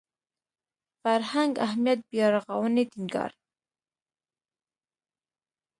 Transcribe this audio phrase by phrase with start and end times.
[1.01, 3.31] فرهنګ اهمیت بیارغاونې ټینګار